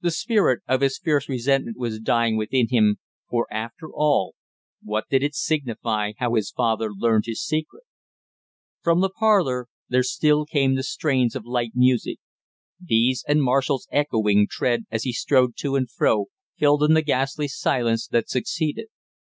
The 0.00 0.10
spirit 0.10 0.60
of 0.66 0.80
his 0.80 0.98
fierce 0.98 1.28
resentment 1.28 1.76
was 1.78 2.00
dying 2.00 2.36
within 2.36 2.66
him, 2.68 2.96
for, 3.30 3.46
after 3.48 3.88
all, 3.94 4.34
what 4.82 5.04
did 5.08 5.22
it 5.22 5.36
signify 5.36 6.14
how 6.18 6.34
his 6.34 6.50
father 6.50 6.90
learned 6.92 7.26
his 7.26 7.40
secret! 7.44 7.84
From 8.80 9.00
the 9.02 9.08
parlor 9.08 9.68
there 9.88 10.02
still 10.02 10.46
came 10.46 10.74
the 10.74 10.82
strains 10.82 11.36
of 11.36 11.44
light 11.46 11.76
music; 11.76 12.18
these 12.80 13.24
and 13.28 13.40
Marshall's 13.40 13.86
echoing 13.92 14.48
tread 14.50 14.82
as 14.90 15.04
he 15.04 15.12
strode 15.12 15.52
to 15.58 15.76
and 15.76 15.88
fro, 15.88 16.26
filled 16.58 16.82
in 16.82 16.94
the 16.94 17.00
ghastly 17.02 17.46
silence 17.46 18.08
that 18.08 18.28
succeeded. 18.28 18.88